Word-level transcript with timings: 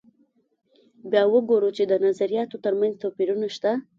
بیا 1.11 1.23
وګورو 1.33 1.69
چې 1.77 1.83
د 1.91 1.93
نظریاتو 2.05 2.57
تر 2.65 2.73
منځ 2.79 2.93
توپیرونه 3.03 3.47
شته. 3.55 3.71